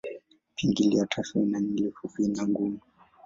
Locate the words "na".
2.27-2.47